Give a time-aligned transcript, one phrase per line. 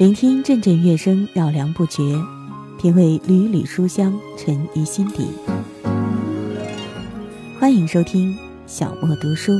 [0.00, 2.18] 聆听阵阵乐声，绕梁不绝；
[2.80, 5.28] 品味缕缕书香，沉于心底。
[7.58, 8.34] 欢迎收听
[8.66, 9.52] 小莫读书，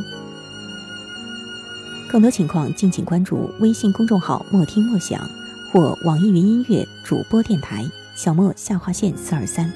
[2.11, 5.21] 更多情况敬请关注微信公众号“莫听莫想”
[5.71, 7.85] 或网易云音乐主播电台
[8.17, 9.71] “小莫下划线四二三”。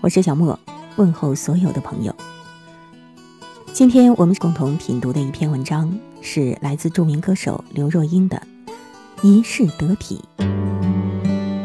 [0.00, 0.58] 我是小莫。
[0.96, 2.14] 问候所有的朋友。
[3.72, 8.42] 今天我们共同品读的一篇文章是来自著名歌手刘若英的
[9.26, 10.22] 《一世得体》。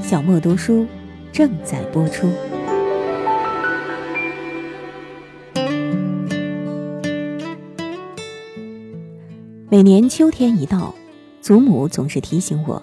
[0.01, 0.85] 小莫读书
[1.33, 2.29] 正在播出。
[9.69, 10.93] 每年秋天一到，
[11.41, 12.81] 祖母总是提醒我，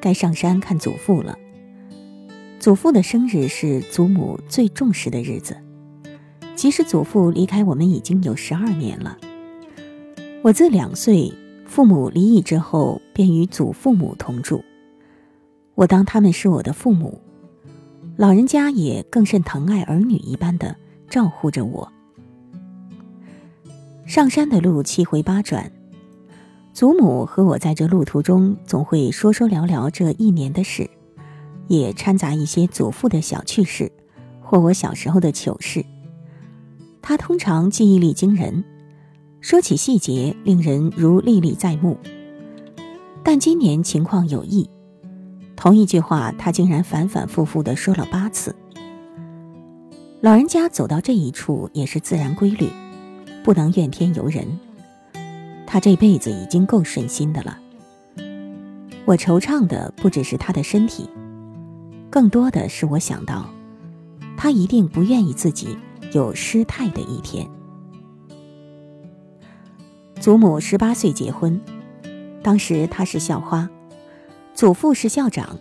[0.00, 1.38] 该上山看祖父了。
[2.58, 5.56] 祖父的生日是祖母最重视的日子。
[6.56, 9.18] 即使祖父离开我们已经有十二年了，
[10.42, 11.30] 我自两岁
[11.66, 14.64] 父母离异之后，便与祖父母同住。
[15.74, 17.20] 我当他们是我的父母，
[18.16, 20.74] 老人家也更甚疼爱儿女一般的
[21.10, 21.92] 照护着我。
[24.06, 25.70] 上山的路七回八转，
[26.72, 30.88] 祖母和我在这路途中总会说说聊聊这一年的事，
[31.68, 33.92] 也掺杂一些祖父的小趣事，
[34.40, 35.84] 或我小时候的糗事。
[37.08, 38.64] 他通常记忆力惊人，
[39.40, 41.96] 说起细节令人如历历在目。
[43.22, 44.68] 但今年情况有异，
[45.54, 48.52] 同一句话他竟然反反复复的说了八次。
[50.20, 52.68] 老人家走到这一处也是自然规律，
[53.44, 54.44] 不能怨天尤人。
[55.64, 57.56] 他这辈子已经够顺心的了。
[59.04, 61.08] 我惆怅的不只是他的身体，
[62.10, 63.48] 更多的是我想到，
[64.36, 65.78] 他一定不愿意自己。
[66.16, 67.46] 有失态的一天。
[70.18, 71.60] 祖母十八岁结婚，
[72.42, 73.68] 当时她是校花，
[74.54, 75.58] 祖父是校长，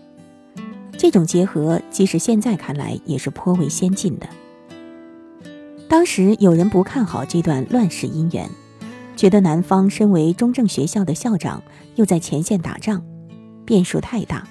[0.98, 4.30] 这种结合，即使现在看来也是颇为先进的。
[5.90, 8.50] 当时有人不看好这段乱世姻缘，
[9.18, 11.62] 觉得男方身为中正学校的校长，
[11.96, 13.04] 又在前线打仗，
[13.66, 14.48] 变数太大。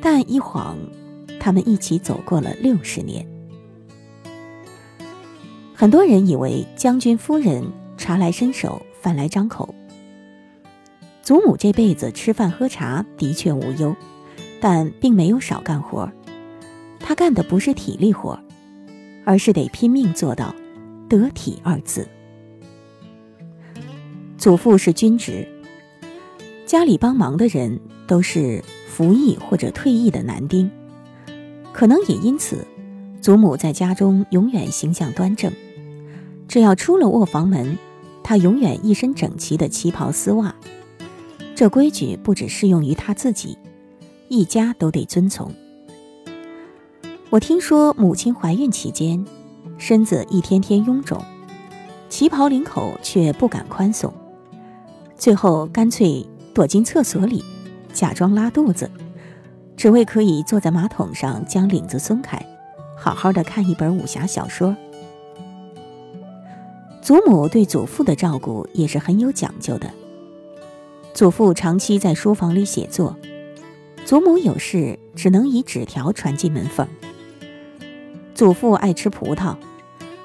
[0.00, 0.76] 但一晃，
[1.40, 3.26] 他们一起走过了六十年。
[5.80, 7.64] 很多人以为将军夫人
[7.96, 9.72] 茶来伸手，饭来张口。
[11.22, 13.94] 祖母这辈子吃饭喝茶的确无忧，
[14.60, 16.10] 但并没有少干活。
[16.98, 18.36] 她干的不是体力活，
[19.24, 20.52] 而是得拼命做到
[21.08, 22.08] “得体”二字。
[24.36, 25.46] 祖父是军职，
[26.66, 27.78] 家里帮忙的人
[28.08, 30.68] 都是服役或者退役的男丁，
[31.72, 32.66] 可能也因此，
[33.20, 35.52] 祖母在家中永远形象端正。
[36.48, 37.78] 只要出了卧房门，
[38.24, 40.54] 他永远一身整齐的旗袍丝袜。
[41.54, 43.58] 这规矩不只适用于他自己，
[44.28, 45.52] 一家都得遵从。
[47.30, 49.22] 我听说母亲怀孕期间，
[49.76, 51.22] 身子一天天臃肿，
[52.08, 54.12] 旗袍领口却不敢宽松，
[55.16, 57.44] 最后干脆躲进厕所里，
[57.92, 58.90] 假装拉肚子，
[59.76, 62.40] 只为可以坐在马桶上将领子松开，
[62.96, 64.74] 好好的看一本武侠小说。
[67.08, 69.90] 祖母对祖父的照顾也是很有讲究的。
[71.14, 73.16] 祖父长期在书房里写作，
[74.04, 76.86] 祖母有事只能以纸条传进门缝。
[78.34, 79.56] 祖父爱吃葡萄，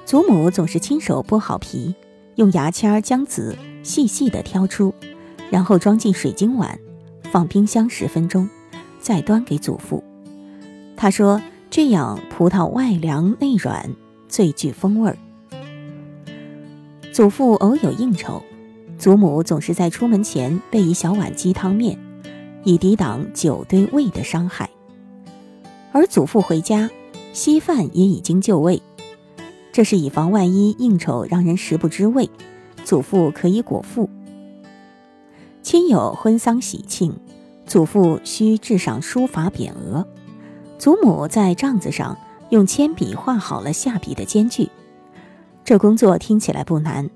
[0.05, 1.95] 祖母总是亲手剥好皮，
[2.35, 4.93] 用牙签将籽细细的挑出，
[5.49, 6.77] 然后装进水晶碗，
[7.31, 8.49] 放冰箱十分钟，
[8.99, 10.03] 再端给祖父。
[10.97, 13.89] 他说：“这样葡萄外凉内软，
[14.27, 15.17] 最具风味儿。”
[17.13, 18.41] 祖父偶有应酬，
[18.97, 21.95] 祖母总是在出门前备一小碗鸡汤面，
[22.63, 24.67] 以抵挡酒对胃的伤害。
[25.91, 26.89] 而祖父回家，
[27.31, 28.81] 稀饭也已经就位，
[29.71, 32.27] 这是以防万一应酬让人食不知味，
[32.83, 34.09] 祖父可以果腹。
[35.61, 37.13] 亲友婚丧喜庆，
[37.67, 40.07] 祖父需制上书法匾额，
[40.79, 42.17] 祖母在帐子上
[42.49, 44.71] 用铅笔画好了下笔的间距。
[45.65, 47.09] 这工作听起来不难，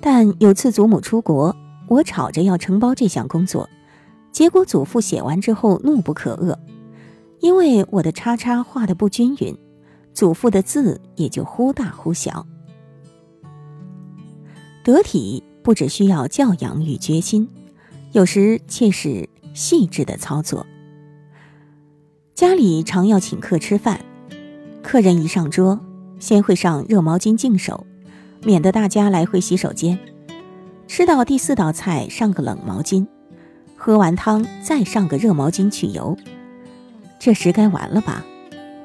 [0.00, 1.54] 但有次祖母出国，
[1.88, 3.68] 我吵着要承包这项工作，
[4.30, 6.56] 结果祖父写完之后怒不可遏，
[7.40, 9.58] 因为我的叉叉画的不均匀，
[10.14, 12.46] 祖父的字也就忽大忽小。
[14.84, 17.48] 得体不只需要教养与决心，
[18.12, 20.64] 有时却是细致的操作。
[22.36, 24.00] 家里常要请客吃饭，
[24.80, 25.80] 客人一上桌。
[26.20, 27.84] 先会上热毛巾净手，
[28.44, 29.98] 免得大家来回洗手间。
[30.86, 33.06] 吃到第四道菜，上个冷毛巾；
[33.76, 36.16] 喝完汤，再上个热毛巾去油。
[37.18, 38.24] 这时该完了吧？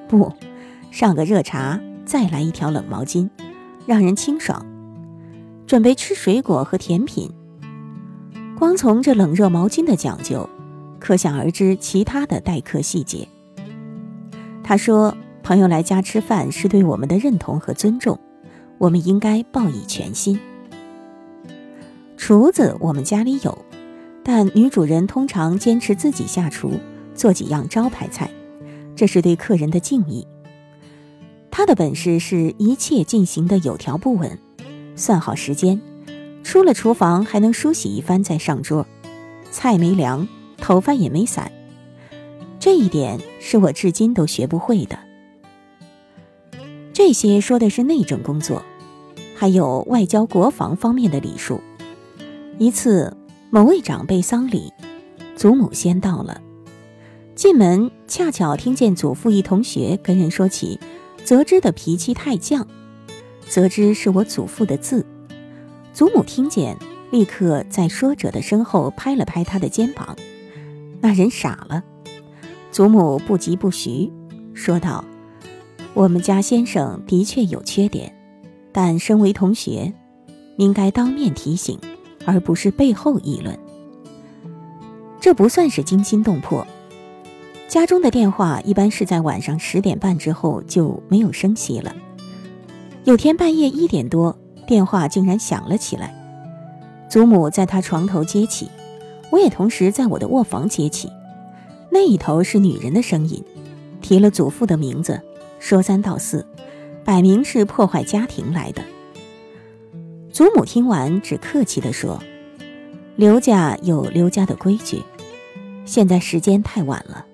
[0.07, 0.31] 不，
[0.91, 3.29] 上个热茶，再来一条冷毛巾，
[3.85, 4.65] 让人清爽。
[5.67, 7.29] 准备吃水果和甜品。
[8.57, 10.47] 光从这冷热毛巾的讲究，
[10.99, 13.27] 可想而知其他的待客细节。
[14.63, 18.19] 他说：“朋友来家吃饭是对我们的认同和尊重，
[18.79, 20.39] 我们应该报以全心。”
[22.17, 23.55] 厨子我们家里有，
[24.23, 26.71] 但女主人通常坚持自己下厨
[27.13, 28.27] 做几样招牌菜，
[28.95, 30.25] 这是对客人的敬意。
[31.51, 34.39] 她的本事是一切进行的有条不紊，
[34.95, 35.79] 算好时间，
[36.41, 38.87] 出了厨房还能梳洗一番再上桌，
[39.51, 40.27] 菜没凉，
[40.57, 41.51] 头发也没散，
[42.59, 45.04] 这一点是我至今都学不会的。
[46.95, 48.63] 这些说的是内政工作，
[49.35, 51.59] 还有外交国防方面的礼数。
[52.57, 53.17] 一次，
[53.49, 54.71] 某位长辈丧礼，
[55.35, 56.39] 祖母先到了。
[57.35, 60.79] 进门恰巧听见祖父一同学跟人说起，
[61.25, 62.63] 泽之的脾气太犟。
[63.45, 65.05] 泽之是我祖父的字。
[65.91, 66.77] 祖母听见，
[67.11, 70.15] 立刻在说者的身后拍了拍他的肩膀。
[71.01, 71.83] 那人傻了。
[72.71, 74.09] 祖母不疾不徐
[74.53, 75.03] 说道
[75.95, 78.13] ：“我们家先生的确有缺点，
[78.71, 79.91] 但身为同学，
[80.57, 81.79] 应该当面提醒。”
[82.27, 83.55] 而不是背后议论，
[85.21, 86.65] 这不算是惊心动魄。
[87.67, 91.95] 家中的电话一般是在晚上十点半之后就没有声息了。
[93.03, 96.15] 有天半夜一点多，电话竟然响了起来。
[97.07, 98.71] 祖母在她床头接起，
[99.29, 101.07] 我也同时在我的卧房接起。
[101.91, 103.43] 那一头是女人的声音，
[104.01, 105.21] 提了祖父的名字，
[105.65, 106.45] 说三道四，
[107.03, 108.83] 摆明是破坏家庭来的。
[110.31, 112.21] 祖母听完，只客气地说
[113.17, 115.01] ：“刘家有刘家的规矩，
[115.83, 117.25] 现在时间太晚了，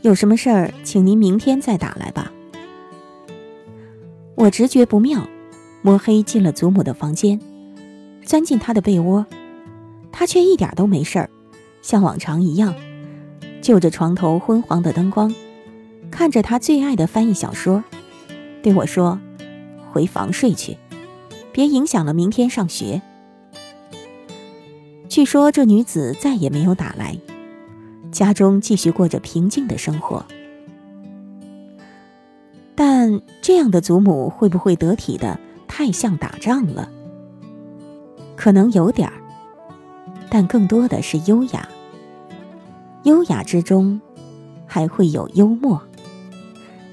[0.00, 2.32] 有什么事儿，请您明天再打来吧。”
[4.36, 5.28] 我直觉不妙，
[5.82, 7.38] 摸黑进了祖母的房间，
[8.24, 9.26] 钻进她的被窝，
[10.10, 11.28] 她却一点都没事儿，
[11.82, 12.74] 像往常一样，
[13.60, 15.34] 就着床头昏黄的灯光，
[16.10, 17.84] 看着他最爱的翻译小说，
[18.62, 19.20] 对我说
[19.92, 20.76] ：“回房睡去。”
[21.52, 23.00] 别影响了明天上学。
[25.08, 27.16] 据说这女子再也没有打来，
[28.12, 30.26] 家中继续过着平静的生活。
[32.74, 36.90] 但这样的祖母会不会得体的太像打仗了？
[38.36, 39.14] 可能有点儿，
[40.28, 41.66] 但更多的是优雅。
[43.04, 43.98] 优雅之中，
[44.66, 45.80] 还会有幽默。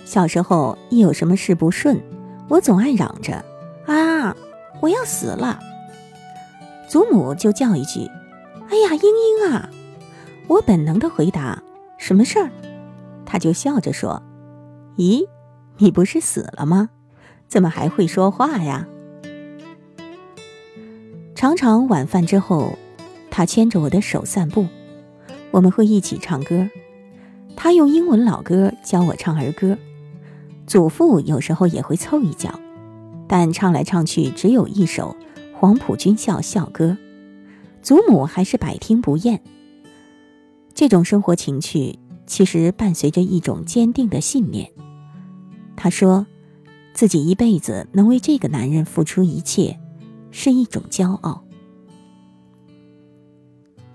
[0.05, 2.01] 小时候一有什么事不顺，
[2.49, 3.43] 我总爱嚷着
[3.85, 4.35] 啊。
[4.81, 5.59] 我要死了，
[6.89, 8.09] 祖母就叫一句
[8.69, 9.69] ：“哎呀，英英啊！”
[10.47, 11.63] 我本能的回答
[11.97, 12.49] ：“什么事儿？”
[13.25, 14.21] 他就笑着说
[14.97, 15.25] ：“咦，
[15.77, 16.89] 你不是死了吗？
[17.47, 18.85] 怎么还会说话呀？”
[21.33, 22.77] 常常晚饭之后，
[23.31, 24.67] 他牵着我的手散步，
[25.51, 26.69] 我们会一起唱歌。
[27.55, 29.77] 他用英文老歌教我唱儿歌，
[30.65, 32.59] 祖父有时候也会凑一脚。
[33.27, 35.15] 但唱来唱去只有一首
[35.57, 36.89] 《黄埔军校校歌》，
[37.81, 39.41] 祖母还是百听不厌。
[40.73, 44.69] 这种生活情趣其实伴随着一种坚定的信念。
[45.75, 46.27] 她说，
[46.93, 49.79] 自己一辈子能为这个男人付出一切，
[50.29, 51.43] 是一种骄傲。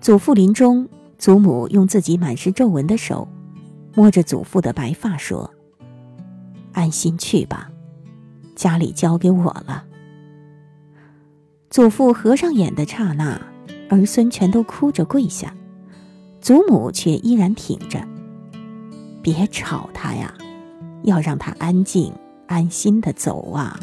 [0.00, 3.28] 祖父临终，祖母用自己满是皱纹的手
[3.94, 5.52] 摸着祖父的白发说
[6.78, 7.70] ：“安心去吧。”
[8.54, 9.84] 家里交给我了。
[11.70, 13.40] 祖父合上眼的刹那，
[13.88, 15.54] 儿孙全都哭着跪下，
[16.40, 18.00] 祖母却依然挺着。
[19.22, 20.32] 别吵他呀，
[21.02, 22.12] 要让他安静、
[22.46, 23.78] 安心的走啊。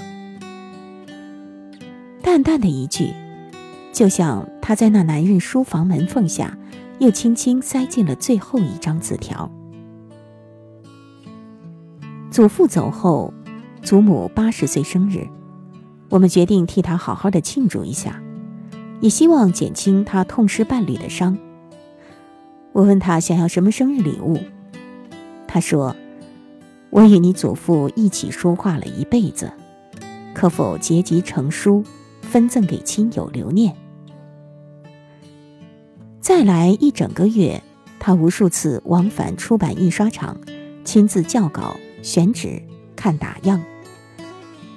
[2.22, 3.14] 淡淡的一句，
[3.94, 6.58] 就像他在那男人书房门缝下，
[7.00, 9.50] 又轻轻塞进了最后一张字条。
[12.36, 13.34] 祖父走后。
[13.82, 15.26] 祖母八十岁生日，
[16.10, 18.22] 我们决定替她好好的庆祝一下，
[19.00, 21.38] 也希望减轻她痛失伴侣的伤。
[22.74, 24.38] 我问他想要什么生日礼物，
[25.48, 25.96] 他说
[26.90, 29.50] ：“我与你祖父一起说话了一辈子，
[30.34, 31.86] 可否结集成书，
[32.22, 33.74] 分赠给亲友留念？”
[36.20, 37.62] 再来一整个月，
[37.98, 40.36] 他无数次往返出版印刷厂，
[40.84, 42.62] 亲自校稿、选址、
[42.96, 43.60] 看打样。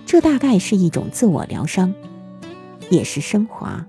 [0.07, 1.93] 这大概是一种自我疗伤，
[2.89, 3.87] 也是升华。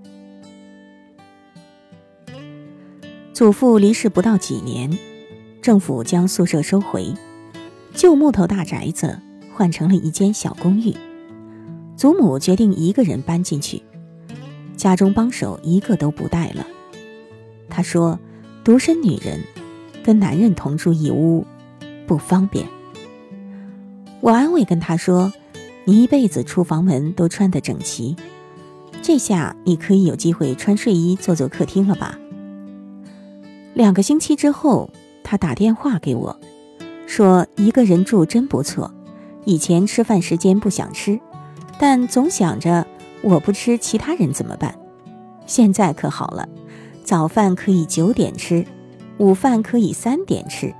[3.32, 4.90] 祖父离世不到几年，
[5.62, 7.14] 政府将宿舍收回，
[7.94, 9.18] 旧木头大宅子
[9.54, 10.94] 换成了一间小公寓。
[11.96, 13.82] 祖母决定一个人搬进去，
[14.76, 16.66] 家中帮手一个都不带了。
[17.70, 18.18] 她说
[18.62, 19.40] ：“独身女人
[20.04, 21.46] 跟男人同住一屋，
[22.06, 22.68] 不方便。”
[24.20, 25.32] 我安慰跟他说
[25.86, 28.14] ：“你一辈子出房门都穿得整齐，
[29.00, 32.18] 这下你可以有机会穿睡衣坐坐客厅了吧？”
[33.72, 34.90] 两个星期之后，
[35.24, 36.38] 他打电话给我，
[37.06, 38.92] 说一个人住真不错。
[39.46, 41.18] 以前吃饭时间不想吃，
[41.78, 42.86] 但总想着
[43.22, 44.78] 我不吃，其他人怎么办？
[45.46, 46.46] 现在可好了，
[47.02, 48.66] 早饭可以九点吃，
[49.16, 50.74] 午饭可以三点吃。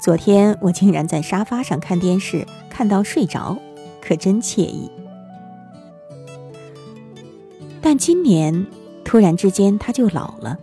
[0.00, 3.58] 昨天我竟然在沙发上看电视，看到睡着，
[4.00, 4.90] 可真惬意。
[7.82, 8.66] 但今年
[9.04, 10.58] 突然之间他就老了。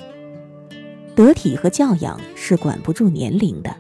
[1.15, 3.75] 得体和教养是管不住年龄的。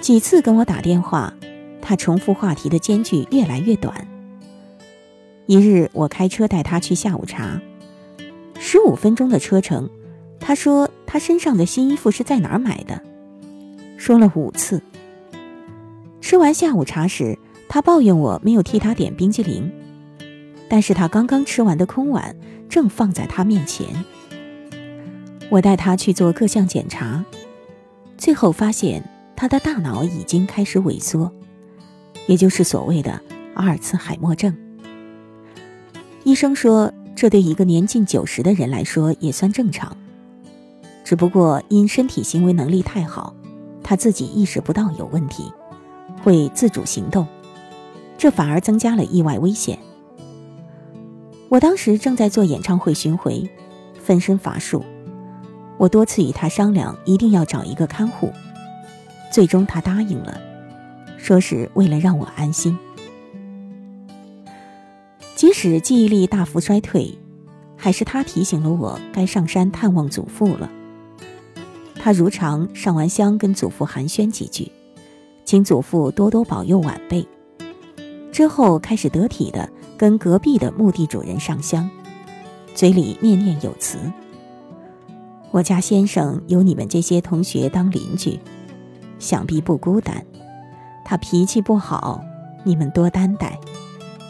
[0.00, 1.34] 几次跟我打电话，
[1.82, 4.08] 他重复话题的间距越来越短。
[5.44, 7.60] 一日，我开车带他去下午茶，
[8.58, 9.90] 十五分钟的车程，
[10.40, 13.02] 他说他身上的新衣服是在哪儿买的，
[13.98, 14.80] 说了五次。
[16.22, 17.38] 吃完下午茶时，
[17.68, 19.70] 他抱怨我没有替他点冰激凌，
[20.68, 22.34] 但是他刚刚吃完的空碗
[22.68, 23.86] 正放在他面前。
[25.50, 27.24] 我带他去做各项检查，
[28.16, 29.02] 最后发现
[29.34, 31.32] 他的大脑已经开始萎缩，
[32.26, 33.20] 也就是所谓的
[33.54, 34.54] 阿尔茨海默症。
[36.24, 39.96] 医生说，这对一个年近九十的人来说也算正常，
[41.02, 43.34] 只不过因身体行为能力太好，
[43.88, 45.50] 他自己意识不到有问题，
[46.22, 47.26] 会自主行动，
[48.18, 49.78] 这反而增加了意外危险。
[51.48, 53.48] 我当时正在做演唱会巡回，
[53.98, 54.84] 分身乏术。
[55.78, 58.30] 我多次与他商量，一定要找一个看护，
[59.32, 60.38] 最终他答应了，
[61.16, 62.78] 说是为了让我安心。
[65.34, 67.18] 即使记忆力大幅衰退，
[67.74, 70.70] 还是他提醒了我该上山探望祖父了。
[72.08, 74.72] 他如常上完香，跟祖父寒暄几句，
[75.44, 77.28] 请祖父多多保佑晚辈。
[78.32, 81.90] 之后开始得体的跟隔壁的墓地主人上香，
[82.74, 83.98] 嘴里念念有词。
[85.50, 88.40] 我家先生有你们这些同学当邻居，
[89.18, 90.24] 想必不孤单。
[91.04, 92.24] 他脾气不好，
[92.64, 93.60] 你们多担待，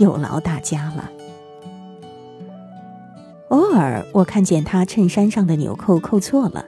[0.00, 1.08] 有劳大家了。
[3.50, 6.64] 偶尔我看见他衬衫上的纽扣扣错了，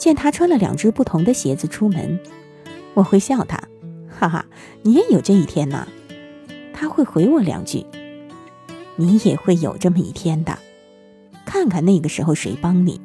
[0.00, 2.18] 见他穿了两只不同的鞋子出门，
[2.94, 3.60] 我会笑他，
[4.08, 4.46] 哈哈，
[4.80, 5.86] 你也有这一天呐。
[6.72, 7.84] 他会回我两句，
[8.96, 10.58] 你也会有这么一天的，
[11.44, 12.98] 看看那个时候谁帮你。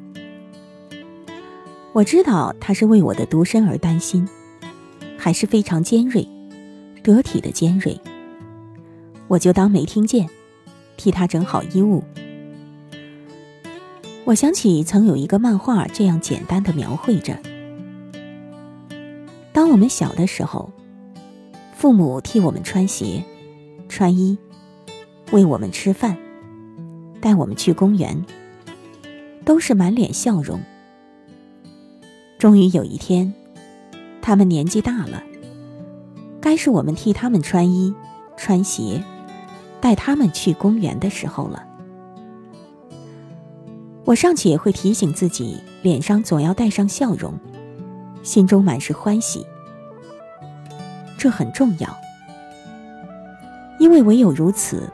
[1.92, 4.26] 我知道他是为我的独身而担心，
[5.18, 6.26] 还是非常尖锐、
[7.02, 8.00] 得体的尖锐。
[9.28, 10.26] 我就当没听见，
[10.96, 12.02] 替他整好衣物。
[14.26, 17.38] 我想起曾有一个漫画这样简单的描绘着：
[19.52, 20.68] 当我们小的时候，
[21.76, 23.22] 父母替我们穿鞋、
[23.88, 24.36] 穿衣，
[25.30, 26.16] 喂我们吃饭，
[27.20, 28.24] 带我们去公园，
[29.44, 30.58] 都是满脸笑容。
[32.36, 33.32] 终于有一天，
[34.20, 35.22] 他们年纪大了，
[36.40, 37.94] 该是我们替他们穿衣、
[38.36, 39.00] 穿鞋，
[39.80, 41.64] 带他们去公园的时候了。
[44.06, 47.34] 我尚且会提醒自己，脸上总要带上笑容，
[48.22, 49.44] 心中满是欢喜。
[51.18, 51.96] 这很重要，
[53.80, 54.88] 因为唯有如此，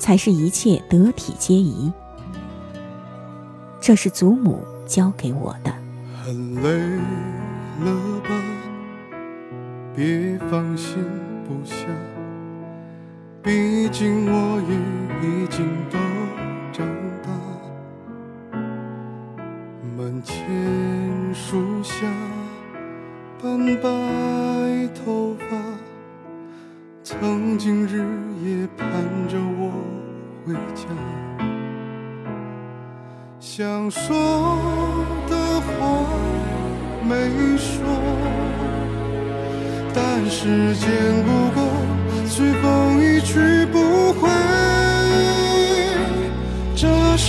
[0.00, 1.92] 才是一切得体皆宜。
[3.80, 5.72] 这是祖母教给我的。
[6.24, 6.70] 很累
[7.84, 8.30] 了吧？
[9.94, 10.96] 别放心
[11.46, 11.86] 不下，
[13.44, 14.74] 毕竟我也
[15.28, 15.68] 已经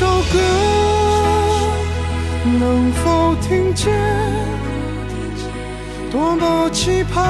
[0.02, 0.40] 首歌
[2.60, 3.94] 能否听见？
[6.10, 7.24] 多么期盼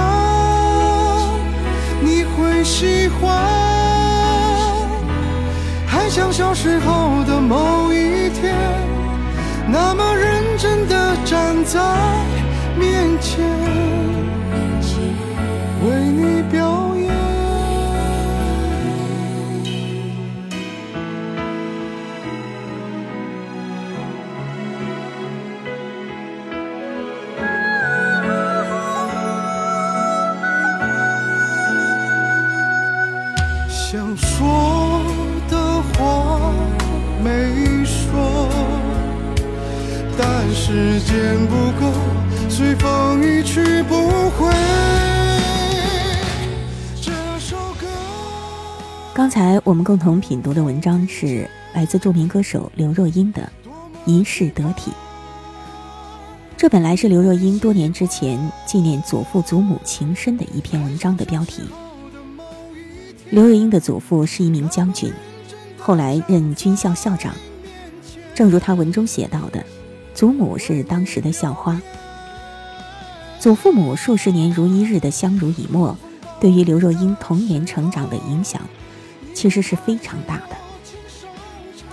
[1.99, 2.63] 你会。
[2.63, 3.37] 喜欢，
[5.85, 8.55] 还像小时候的某一天，
[9.67, 11.79] 那么认真的站在
[12.79, 13.43] 面前，
[15.83, 16.90] 为你表
[33.71, 35.01] 想说
[35.49, 36.51] 的话
[37.23, 38.49] 没说，
[40.17, 41.89] 但时间不够，
[42.49, 44.51] 随风一去不回。
[47.01, 47.87] 这首歌。
[49.13, 53.41] 刚才我们共同品读的文章是来自著名歌手刘若英的
[54.05, 54.91] 《一世得体》。
[56.57, 61.63] 这本来是刘若英多年之前纪念祖父祖母情深的一篇文章的标题。
[63.31, 65.09] 刘若英的祖父是一名将军，
[65.79, 67.33] 后来任军校校长。
[68.35, 69.63] 正如他文中写到的，
[70.13, 71.81] 祖母是当时的校花。
[73.39, 75.97] 祖父母数十年如一日的相濡以沫，
[76.41, 78.61] 对于刘若英童年成长的影响，
[79.33, 80.57] 其实是非常大的。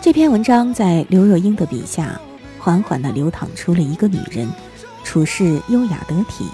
[0.01, 2.21] 这篇文章在刘若英的笔下，
[2.59, 4.49] 缓缓地流淌出了一个女人
[5.05, 6.45] 处事优雅得体，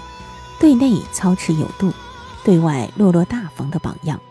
[0.59, 1.91] 对内操持有度，
[2.43, 4.21] 对外落落大方的榜样。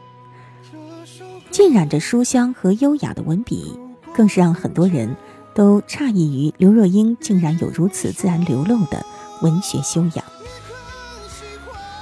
[1.54, 3.78] 浸染着书香和优雅的文笔，
[4.12, 5.16] 更是让很多人
[5.54, 9.06] 都诧异于刘若英竟然有如此自然流露的
[9.40, 10.25] 文学修养。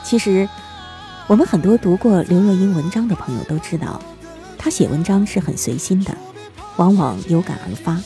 [0.02, 0.48] 其实，
[1.26, 4.00] 我们很多读过刘若英文章的朋友都知道，
[4.56, 6.16] 她写文章是很随心的，
[6.76, 8.00] 往往有感而发，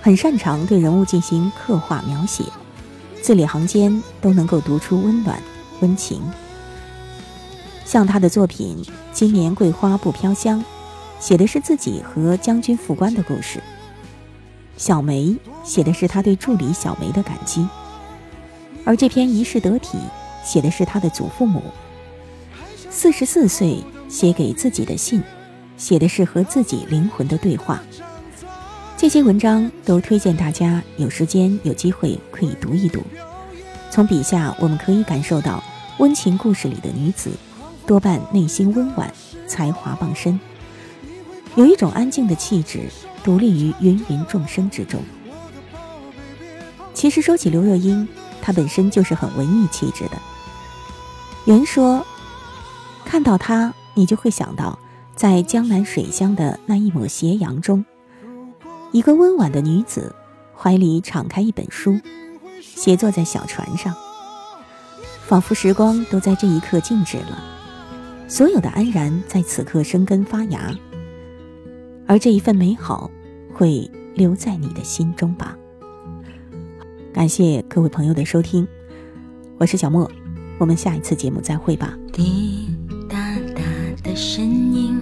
[0.00, 2.42] 很擅长对人物进行刻画描写，
[3.20, 5.38] 字里行间都能够读出温暖、
[5.82, 6.22] 温情。
[7.86, 10.58] 像他的作品《今年桂花不飘香》，
[11.20, 13.60] 写的是自己和将军副官的故事；
[14.76, 15.22] 《小梅》
[15.62, 17.64] 写的是他对助理小梅的感激；
[18.84, 19.98] 而这篇《一世得体》
[20.44, 21.62] 写的是他的祖父母。
[22.90, 25.22] 四十四岁写给自己的信，
[25.76, 27.80] 写的是和自己灵魂的对话。
[28.96, 33.00] 这些文章都推荐大家有时间有机会可以读一读。
[33.92, 35.62] 从笔下我们可以感受到
[35.98, 37.30] 温情故事里的女子。
[37.86, 39.12] 多半内心温婉，
[39.46, 40.38] 才华傍身，
[41.54, 42.90] 有一种安静的气质，
[43.22, 45.00] 独立于芸芸众生之中。
[46.92, 48.08] 其实说起刘若英，
[48.42, 50.18] 她本身就是很文艺气质的。
[51.44, 52.04] 有人说，
[53.04, 54.76] 看到她，你就会想到
[55.14, 57.84] 在江南水乡的那一抹斜阳中，
[58.90, 60.12] 一个温婉的女子，
[60.56, 62.00] 怀里敞开一本书，
[62.60, 63.94] 斜坐在小船上，
[65.26, 67.55] 仿佛时光都在这一刻静止了。
[68.28, 70.76] 所有的安然在此刻生根发芽，
[72.06, 73.08] 而这一份美好
[73.54, 75.56] 会留在你的心中吧。
[77.12, 78.66] 感谢各位朋友的收听，
[79.58, 80.10] 我是小莫，
[80.58, 81.96] 我们下一次节目再会吧。
[82.12, 82.68] 滴
[83.08, 83.16] 答
[83.54, 83.62] 答
[84.02, 84.98] 的声音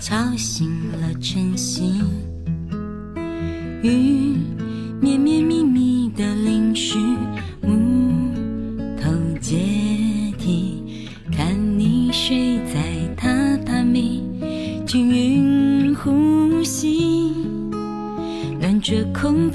[0.00, 2.00] 敲醒了晨曦，
[3.82, 4.36] 雨
[5.00, 6.96] 绵绵密密的淋湿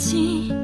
[0.01, 0.60] 情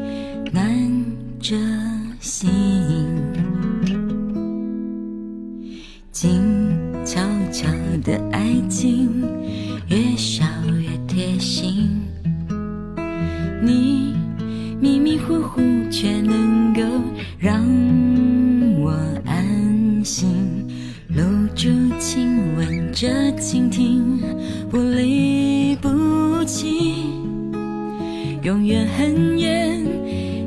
[28.48, 29.86] 永远很远，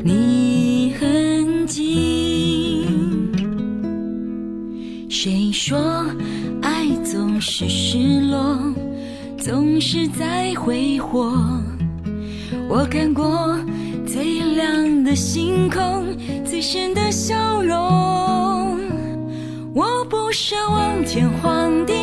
[0.03, 2.83] 你很近。
[5.11, 6.07] 谁说
[6.63, 8.59] 爱总是失落，
[9.37, 11.31] 总是在挥霍？
[12.71, 13.55] 我看过
[14.07, 16.07] 最亮的星空，
[16.43, 18.81] 最深的笑容。
[19.75, 22.00] 我不奢望天荒地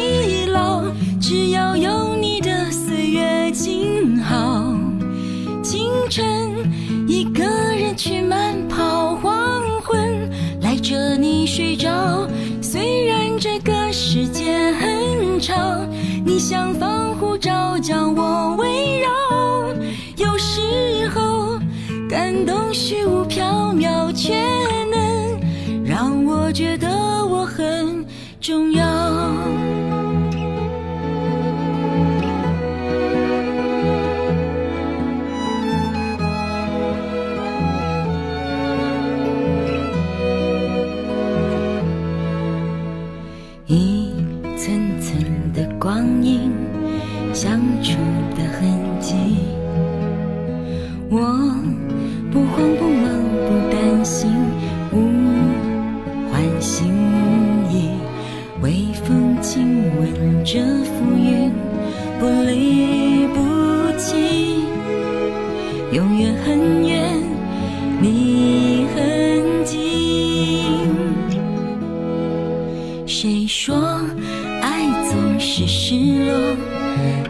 [16.37, 19.09] 你像防护罩将我围绕。
[20.17, 21.57] 有时候，
[22.07, 24.35] 感动虚无缥缈，却
[24.91, 27.43] 能让我觉得我。
[27.43, 28.05] 很
[28.39, 29.06] 重要。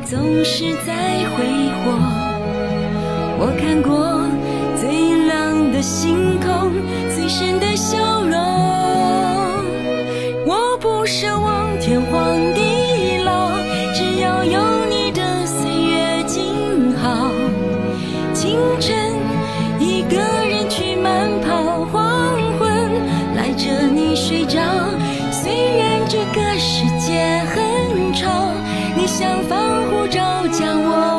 [0.09, 0.93] 总是在
[1.35, 1.43] 挥
[1.83, 1.91] 霍。
[3.39, 4.23] 我看过
[4.79, 4.87] 最
[5.25, 6.71] 亮的星空，
[7.13, 8.39] 最深的笑容。
[10.45, 13.51] 我不奢望天荒地老，
[13.93, 17.29] 只要有你的岁月静好。
[18.33, 18.95] 清晨
[19.77, 20.15] 一个
[20.47, 22.65] 人去慢跑，黄昏
[23.35, 24.61] 赖着你睡着。
[25.33, 28.53] 虽然这个世界很吵，
[28.95, 29.76] 你想放。
[30.07, 30.19] 就
[30.53, 31.16] 将我。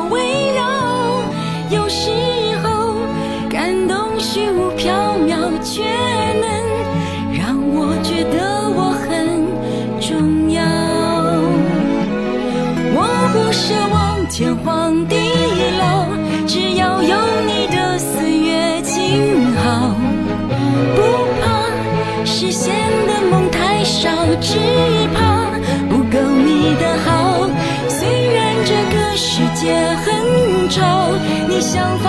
[31.78, 32.07] 相逢